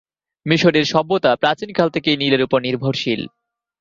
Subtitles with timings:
[0.45, 3.21] মিশরের সভ্যতা প্রাচীন কাল থেকেই নীলের উপর নির্ভরশীল।